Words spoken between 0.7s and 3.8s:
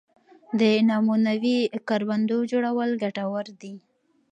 نمونوي کروندو جوړول ګټور دي